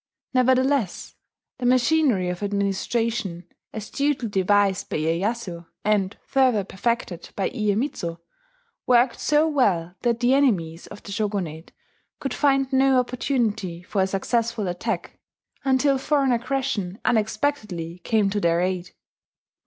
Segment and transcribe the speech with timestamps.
[0.33, 1.15] Nevertheless
[1.59, 8.17] the machinery of administration, astutely devised by Iyeyasu, and further perfected by Iyemitsu,
[8.87, 11.71] worked so well that the enemies of the Shogunate
[12.19, 15.19] could find no opportunity for a successful attack
[15.63, 18.95] until foreign aggression unexpectedly came to their aid.